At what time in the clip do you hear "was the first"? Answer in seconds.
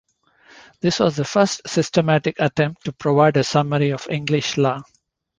0.99-1.61